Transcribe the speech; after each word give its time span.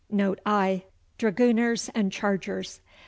Note 0.09 0.39
I. 0.47 0.85
Dragooners 1.19 1.91
and 1.93 2.11
Chargers. 2.11 2.81